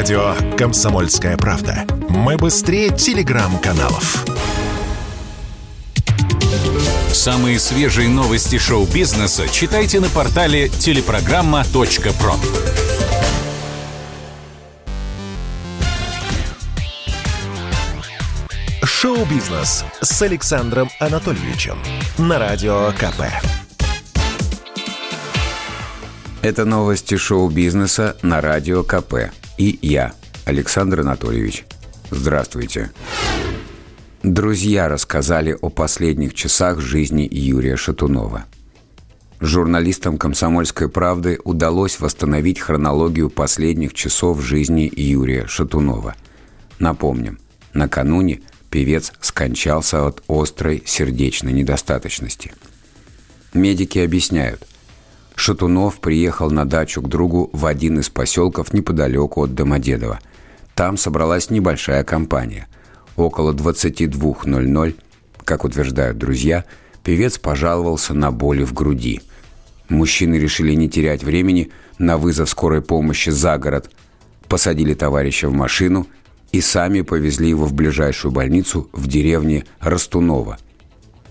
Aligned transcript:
Радио 0.00 0.34
«Комсомольская 0.56 1.36
правда». 1.36 1.84
Мы 2.08 2.38
быстрее 2.38 2.88
телеграм-каналов. 2.88 4.24
Самые 7.12 7.58
свежие 7.58 8.08
новости 8.08 8.56
шоу-бизнеса 8.56 9.46
читайте 9.50 10.00
на 10.00 10.08
портале 10.08 10.70
телепрограмма.про. 10.70 12.34
Шоу-бизнес 18.84 19.84
с 20.00 20.22
Александром 20.22 20.88
Анатольевичем 20.98 21.76
на 22.16 22.38
Радио 22.38 22.90
КП. 22.92 23.24
Это 26.40 26.64
новости 26.64 27.18
шоу-бизнеса 27.18 28.16
на 28.22 28.40
Радио 28.40 28.82
КП. 28.82 29.30
И 29.60 29.78
я, 29.82 30.14
Александр 30.46 31.00
Анатольевич. 31.00 31.66
Здравствуйте. 32.10 32.92
Друзья 34.22 34.88
рассказали 34.88 35.54
о 35.60 35.68
последних 35.68 36.32
часах 36.32 36.80
жизни 36.80 37.28
Юрия 37.30 37.76
Шатунова. 37.76 38.46
Журналистам 39.38 40.16
«Комсомольской 40.16 40.88
правды» 40.88 41.38
удалось 41.44 42.00
восстановить 42.00 42.58
хронологию 42.58 43.28
последних 43.28 43.92
часов 43.92 44.40
жизни 44.40 44.90
Юрия 44.96 45.46
Шатунова. 45.46 46.14
Напомним, 46.78 47.38
накануне 47.74 48.40
певец 48.70 49.12
скончался 49.20 50.06
от 50.06 50.22
острой 50.26 50.82
сердечной 50.86 51.52
недостаточности. 51.52 52.54
Медики 53.52 53.98
объясняют, 53.98 54.66
Шатунов 55.40 56.00
приехал 56.00 56.50
на 56.50 56.66
дачу 56.66 57.00
к 57.00 57.08
другу 57.08 57.48
в 57.54 57.64
один 57.64 57.98
из 57.98 58.10
поселков 58.10 58.74
неподалеку 58.74 59.44
от 59.44 59.54
Домодедова. 59.54 60.20
Там 60.74 60.98
собралась 60.98 61.48
небольшая 61.48 62.04
компания. 62.04 62.68
Около 63.16 63.54
22.00, 63.54 64.96
как 65.44 65.64
утверждают 65.64 66.18
друзья, 66.18 66.66
певец 67.02 67.38
пожаловался 67.38 68.12
на 68.12 68.30
боли 68.30 68.64
в 68.64 68.74
груди. 68.74 69.22
Мужчины 69.88 70.34
решили 70.34 70.74
не 70.74 70.90
терять 70.90 71.24
времени 71.24 71.70
на 71.96 72.18
вызов 72.18 72.50
скорой 72.50 72.82
помощи 72.82 73.30
за 73.30 73.56
город, 73.56 73.90
посадили 74.46 74.92
товарища 74.92 75.48
в 75.48 75.54
машину 75.54 76.06
и 76.52 76.60
сами 76.60 77.00
повезли 77.00 77.48
его 77.48 77.64
в 77.64 77.72
ближайшую 77.72 78.30
больницу 78.30 78.90
в 78.92 79.06
деревне 79.06 79.64
Растунова. 79.80 80.58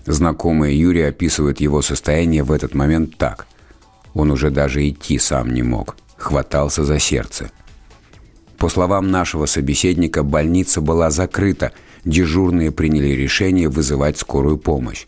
Знакомые 0.04 0.76
Юрия 0.76 1.10
описывают 1.10 1.60
его 1.60 1.80
состояние 1.80 2.42
в 2.42 2.50
этот 2.50 2.74
момент 2.74 3.16
так– 3.16 3.46
он 4.14 4.30
уже 4.30 4.50
даже 4.50 4.88
идти 4.88 5.18
сам 5.18 5.52
не 5.52 5.62
мог, 5.62 5.96
хватался 6.16 6.84
за 6.84 6.98
сердце. 6.98 7.50
По 8.58 8.68
словам 8.68 9.10
нашего 9.10 9.46
собеседника, 9.46 10.22
больница 10.22 10.80
была 10.80 11.10
закрыта, 11.10 11.72
дежурные 12.04 12.70
приняли 12.70 13.08
решение 13.08 13.68
вызывать 13.68 14.18
скорую 14.18 14.58
помощь. 14.58 15.06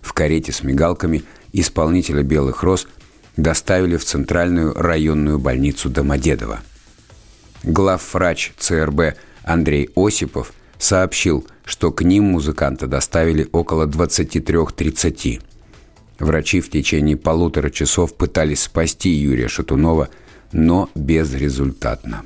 В 0.00 0.12
карете 0.12 0.52
с 0.52 0.62
мигалками 0.62 1.24
исполнителя 1.52 2.22
«Белых 2.22 2.62
роз» 2.62 2.86
доставили 3.36 3.96
в 3.96 4.04
центральную 4.04 4.74
районную 4.74 5.38
больницу 5.38 5.88
Домодедово. 5.88 6.60
Главврач 7.62 8.52
ЦРБ 8.58 9.16
Андрей 9.42 9.90
Осипов 9.96 10.52
сообщил, 10.78 11.46
что 11.64 11.92
к 11.92 12.02
ним 12.02 12.24
музыканта 12.24 12.86
доставили 12.86 13.48
около 13.52 13.86
23.30. 13.86 15.40
Врачи 16.22 16.60
в 16.60 16.70
течение 16.70 17.16
полутора 17.16 17.68
часов 17.68 18.14
пытались 18.14 18.62
спасти 18.62 19.10
Юрия 19.10 19.48
Шатунова, 19.48 20.08
но 20.52 20.88
безрезультатно. 20.94 22.22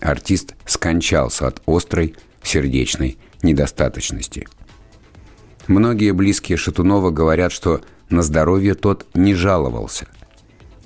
Артист 0.00 0.54
скончался 0.64 1.46
от 1.46 1.60
острой 1.66 2.14
сердечной 2.42 3.18
недостаточности. 3.42 4.48
Многие 5.66 6.12
близкие 6.12 6.56
Шатунова 6.56 7.10
говорят, 7.10 7.52
что 7.52 7.82
на 8.08 8.22
здоровье 8.22 8.74
тот 8.74 9.06
не 9.12 9.34
жаловался. 9.34 10.06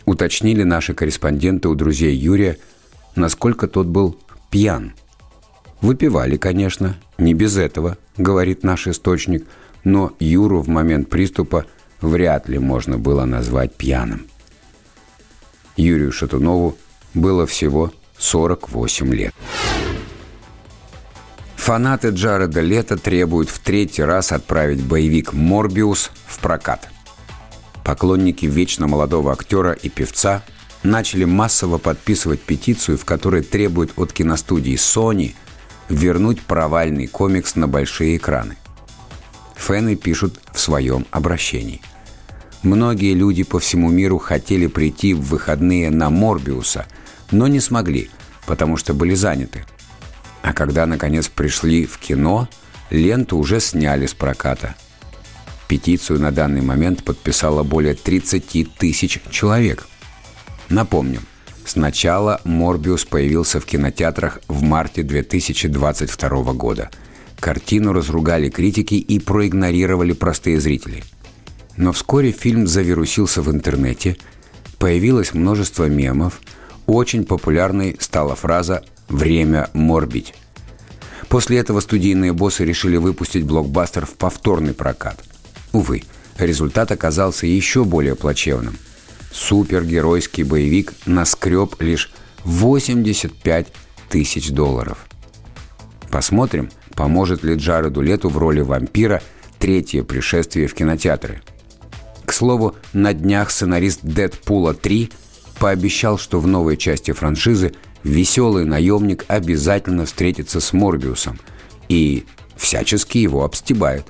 Уточнили 0.05 0.65
наши 0.65 0.93
корреспонденты 0.93 1.69
у 1.69 1.77
друзей 1.77 2.17
Юрия, 2.17 2.59
насколько 3.15 3.69
тот 3.69 3.87
был 3.87 4.19
пьян. 4.51 4.95
Выпивали, 5.81 6.37
конечно, 6.37 6.97
не 7.17 7.33
без 7.33 7.57
этого, 7.57 7.97
говорит 8.17 8.65
наш 8.65 8.89
источник, 8.89 9.47
но 9.85 10.17
Юру 10.19 10.63
в 10.63 10.69
момент 10.69 11.09
приступа– 11.09 11.67
вряд 12.01 12.49
ли 12.49 12.59
можно 12.59 12.99
было 12.99 13.25
назвать 13.25 13.75
пьяным. 13.75 14.27
Юрию 15.77 16.13
Шатунову 16.13 16.77
было 17.15 17.47
всего 17.47 17.93
48 18.19 19.15
лет. 19.15 19.35
Фанаты 21.57 22.09
Джареда 22.09 22.61
Лето 22.61 22.97
требуют 22.97 23.51
в 23.51 23.59
третий 23.59 24.03
раз 24.03 24.33
отправить 24.33 24.83
боевик 24.83 25.33
«Морбиус» 25.33 26.11
в 26.27 26.39
прокат. 26.41 26.89
Поклонники 27.85 28.47
вечно 28.47 28.87
молодого 28.87 29.33
актера 29.33 29.73
и 29.73 29.89
певца 29.89 30.43
начали 30.83 31.25
массово 31.25 31.79
подписывать 31.79 32.41
петицию, 32.41 32.99
в 32.99 33.05
которой 33.05 33.43
требуют 33.43 33.93
от 33.97 34.13
киностудии 34.13 34.75
Sony 34.75 35.35
вернуть 35.89 36.41
провальный 36.41 37.07
комикс 37.07 37.57
на 37.57 37.69
большие 37.69 38.17
экраны. 38.17 38.57
Фэны 39.57 39.97
пишут 39.97 40.41
в 40.53 40.59
своем 40.59 41.07
обращении. 41.11 41.83
Многие 42.63 43.15
люди 43.15 43.43
по 43.43 43.59
всему 43.59 43.89
миру 43.91 44.19
хотели 44.19 44.67
прийти 44.67 45.15
в 45.15 45.23
выходные 45.23 45.91
на 45.91 46.11
Морбиуса, 46.11 46.87
но 47.31 47.47
не 47.47 47.59
смогли, 47.59 48.11
потому 48.47 48.77
что 48.77 48.93
были 48.93 49.15
заняты. 49.15 49.65
А 50.43 50.53
когда, 50.53 50.85
наконец, 50.85 51.29
пришли 51.29 51.87
в 51.87 51.97
кино, 51.99 52.49
ленту 52.91 53.39
уже 53.39 53.61
сняли 53.61 54.05
с 54.05 54.13
проката. 54.13 54.75
Петицию 55.69 56.21
на 56.21 56.33
данный 56.33 56.61
момент 56.61 57.03
подписало 57.03 57.63
более 57.63 57.95
30 57.95 58.75
тысяч 58.77 59.21
человек. 59.31 59.87
Напомним, 60.69 61.23
сначала 61.65 62.43
«Морбиус» 62.45 63.07
появился 63.07 63.61
в 63.61 63.65
кинотеатрах 63.65 64.41
в 64.49 64.63
марте 64.63 65.03
2022 65.03 66.53
года. 66.53 66.91
Картину 67.39 67.95
разругали 67.95 68.51
критики 68.51 68.95
и 68.95 69.19
проигнорировали 69.19 70.13
простые 70.13 70.61
зрители– 70.61 71.03
но 71.81 71.93
вскоре 71.93 72.31
фильм 72.31 72.67
завирусился 72.67 73.41
в 73.41 73.51
интернете, 73.51 74.19
появилось 74.79 75.33
множество 75.33 75.89
мемов, 75.89 76.39
очень 76.87 77.25
популярной 77.25 77.97
стала 77.99 78.37
фраза 78.37 78.85
«время 79.09 79.71
морбить». 79.73 80.35
После 81.31 81.57
этого 81.57 81.81
студийные 81.81 82.35
боссы 82.35 82.67
решили 82.67 82.99
выпустить 82.99 83.45
блокбастер 83.45 84.05
в 84.05 84.11
повторный 84.11 84.75
прокат. 84.75 85.25
Увы, 85.73 86.03
результат 86.37 86.93
оказался 86.93 87.47
еще 87.47 87.85
более 87.85 88.15
плачевным. 88.15 88.77
Супергеройский 89.33 90.43
боевик 90.43 90.93
наскреб 91.07 91.81
лишь 91.81 92.13
85 92.45 93.69
тысяч 94.11 94.51
долларов. 94.51 94.99
Посмотрим, 96.11 96.69
поможет 96.95 97.43
ли 97.43 97.55
Джареду 97.55 98.03
Лету 98.03 98.29
в 98.29 98.37
роли 98.37 98.61
вампира 98.61 99.23
третье 99.59 100.03
пришествие 100.03 100.67
в 100.67 100.75
кинотеатры– 100.75 101.41
к 102.31 102.33
слову, 102.33 102.77
на 102.93 103.13
днях 103.13 103.51
сценарист 103.51 104.03
«Дэдпула 104.05 104.73
3» 104.73 105.13
пообещал, 105.59 106.17
что 106.17 106.39
в 106.39 106.47
новой 106.47 106.77
части 106.77 107.11
франшизы 107.11 107.75
веселый 108.05 108.65
наемник 108.65 109.25
обязательно 109.27 110.07
встретится 110.07 110.61
с 110.61 110.73
Морбиусом 110.73 111.41
и 111.89 112.25
всячески 112.57 113.19
его 113.19 113.43
обстебает. 113.43 114.07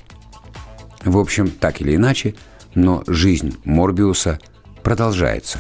В 1.02 1.16
общем, 1.16 1.48
так 1.48 1.80
или 1.80 1.96
иначе, 1.96 2.34
но 2.74 3.02
жизнь 3.06 3.56
Морбиуса 3.64 4.38
продолжается. 4.82 5.58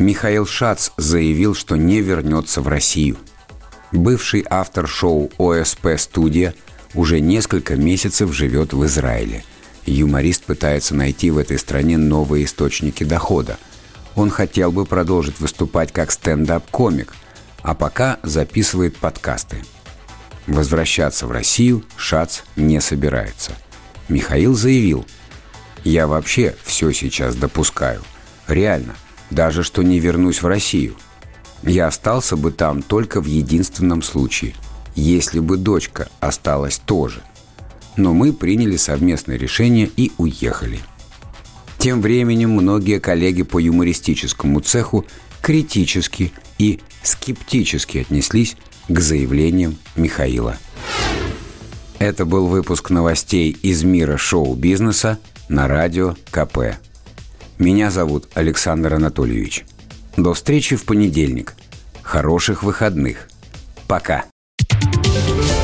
Михаил 0.00 0.46
Шац 0.46 0.90
заявил, 0.96 1.54
что 1.54 1.76
не 1.76 2.00
вернется 2.00 2.60
в 2.60 2.66
Россию. 2.66 3.18
Бывший 3.92 4.44
автор 4.50 4.88
шоу 4.88 5.30
«ОСП 5.38 5.90
Студия» 5.96 6.54
уже 6.92 7.20
несколько 7.20 7.76
месяцев 7.76 8.32
живет 8.32 8.72
в 8.72 8.84
Израиле– 8.84 9.44
Юморист 9.86 10.44
пытается 10.44 10.94
найти 10.94 11.30
в 11.30 11.38
этой 11.38 11.58
стране 11.58 11.98
новые 11.98 12.46
источники 12.46 13.04
дохода. 13.04 13.58
Он 14.14 14.30
хотел 14.30 14.72
бы 14.72 14.86
продолжить 14.86 15.40
выступать 15.40 15.92
как 15.92 16.10
стендап-комик, 16.10 17.14
а 17.62 17.74
пока 17.74 18.18
записывает 18.22 18.96
подкасты. 18.96 19.62
Возвращаться 20.46 21.26
в 21.26 21.32
Россию 21.32 21.84
Шац 21.96 22.40
не 22.56 22.80
собирается. 22.80 23.52
Михаил 24.08 24.54
заявил, 24.54 25.06
«Я 25.82 26.06
вообще 26.06 26.54
все 26.62 26.92
сейчас 26.92 27.34
допускаю. 27.34 28.02
Реально, 28.46 28.94
даже 29.30 29.62
что 29.62 29.82
не 29.82 29.98
вернусь 29.98 30.42
в 30.42 30.46
Россию. 30.46 30.96
Я 31.62 31.88
остался 31.88 32.36
бы 32.36 32.52
там 32.52 32.82
только 32.82 33.20
в 33.20 33.26
единственном 33.26 34.02
случае, 34.02 34.54
если 34.94 35.40
бы 35.40 35.56
дочка 35.56 36.08
осталась 36.20 36.78
тоже– 36.78 37.22
но 37.96 38.12
мы 38.12 38.32
приняли 38.32 38.76
совместное 38.76 39.36
решение 39.36 39.90
и 39.96 40.12
уехали. 40.18 40.80
Тем 41.78 42.00
временем 42.00 42.50
многие 42.50 42.98
коллеги 42.98 43.42
по 43.42 43.58
юмористическому 43.58 44.60
цеху 44.60 45.04
критически 45.42 46.32
и 46.58 46.80
скептически 47.02 47.98
отнеслись 47.98 48.56
к 48.88 49.00
заявлениям 49.00 49.76
Михаила. 49.96 50.56
Это 51.98 52.24
был 52.24 52.46
выпуск 52.46 52.90
новостей 52.90 53.56
из 53.62 53.84
мира 53.84 54.16
шоу-бизнеса 54.16 55.18
на 55.48 55.68
радио 55.68 56.16
КП. 56.30 56.76
Меня 57.58 57.90
зовут 57.90 58.28
Александр 58.34 58.94
Анатольевич. 58.94 59.64
До 60.16 60.34
встречи 60.34 60.76
в 60.76 60.84
понедельник. 60.84 61.54
Хороших 62.02 62.62
выходных. 62.62 63.28
Пока. 63.86 64.24